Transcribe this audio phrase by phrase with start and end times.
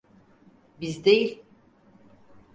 [0.81, 1.43] Biz değil.